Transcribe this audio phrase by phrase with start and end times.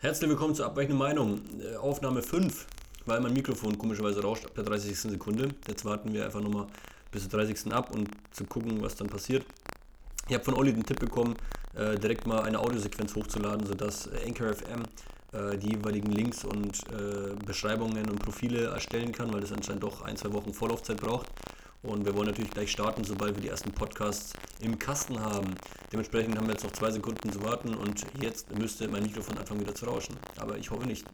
[0.00, 1.40] Herzlich willkommen zur abweichenden Meinung.
[1.60, 2.68] Äh, Aufnahme 5,
[3.06, 4.96] weil mein Mikrofon komischerweise rauscht ab der 30.
[4.96, 5.48] Sekunde.
[5.66, 6.68] Jetzt warten wir einfach nochmal
[7.10, 7.72] bis zur 30.
[7.72, 9.44] ab und zu gucken, was dann passiert.
[10.28, 11.34] Ich habe von Olli den Tipp bekommen,
[11.74, 14.84] äh, direkt mal eine Audiosequenz hochzuladen, sodass Anchor FM
[15.32, 20.02] äh, die jeweiligen Links und äh, Beschreibungen und Profile erstellen kann, weil das anscheinend doch
[20.02, 21.26] ein, zwei Wochen Vorlaufzeit braucht.
[21.82, 25.54] Und wir wollen natürlich gleich starten, sobald wir die ersten Podcasts im Kasten haben.
[25.92, 29.60] Dementsprechend haben wir jetzt noch zwei Sekunden zu warten und jetzt müsste mein Mikrofon anfangen
[29.60, 30.16] wieder zu rauschen.
[30.38, 31.06] Aber ich hoffe nicht.